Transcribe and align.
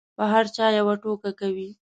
په 0.17 0.23
هر 0.31 0.45
چا 0.55 0.65
یوه 0.77 0.93
ټوکه 1.01 1.31
کوي. 1.39 1.69